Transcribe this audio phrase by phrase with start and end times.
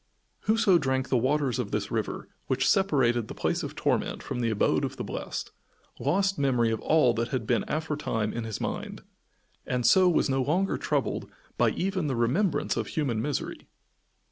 [0.47, 4.49] Whoso drank the waters of this river, which separated the place of torment from the
[4.49, 5.51] abode of the blest,
[5.99, 9.03] lost memory of all that had been aforetime in his mind,
[9.67, 13.67] and so was no longer troubled by even the remembrance of human misery.